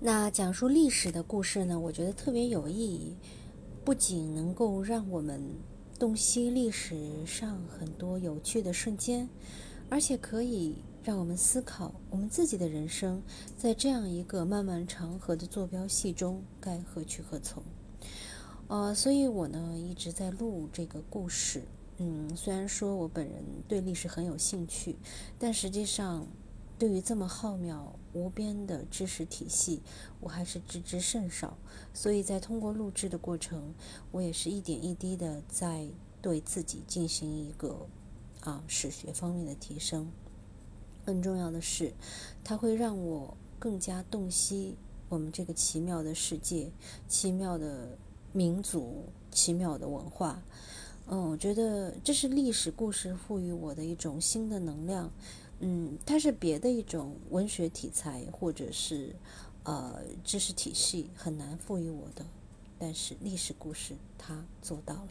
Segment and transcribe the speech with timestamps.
[0.00, 3.16] 那讲述历史的故事呢，我觉得特别有意义，
[3.84, 5.42] 不仅能够让我们
[5.98, 9.28] 洞悉历史上很多有趣的瞬间，
[9.90, 13.20] 而且可以让我们思考我们自己的人生，
[13.56, 17.60] 在这样一个漫漫长河的坐标系中该何去何从。
[18.68, 21.62] 呃，所以我呢一直在录这个故事。
[21.96, 24.94] 嗯，虽然说我本人对历史很有兴趣，
[25.40, 26.28] 但实际上。
[26.78, 29.82] 对于这么浩渺无边的知识体系，
[30.20, 31.58] 我还是知之甚少。
[31.92, 33.74] 所以在通过录制的过程，
[34.12, 35.88] 我也是一点一滴的在
[36.22, 37.86] 对自己进行一个
[38.42, 40.08] 啊史学方面的提升。
[41.04, 41.92] 更重要的是，
[42.44, 44.76] 它会让我更加洞悉
[45.08, 46.70] 我们这个奇妙的世界、
[47.08, 47.98] 奇妙的
[48.32, 50.40] 民族、奇妙的文化。
[51.08, 55.10] 嗯，我觉得这是历史故事赋予我的一种新的能量。
[55.60, 59.14] 嗯，它是别的一种文学题材，或者是
[59.64, 62.24] 呃知识体系很难赋予我的，
[62.78, 65.08] 但是历史故事它做到了。